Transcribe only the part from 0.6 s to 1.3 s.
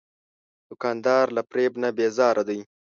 دوکاندار